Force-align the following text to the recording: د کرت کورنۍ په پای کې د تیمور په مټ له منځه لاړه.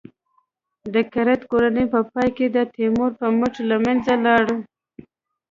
د 0.93 0.95
کرت 1.13 1.41
کورنۍ 1.51 1.85
په 1.93 1.99
پای 2.11 2.29
کې 2.37 2.45
د 2.55 2.57
تیمور 2.73 3.11
په 3.19 3.27
مټ 3.37 3.53
له 3.69 3.75
منځه 3.85 4.13
لاړه. 4.25 4.55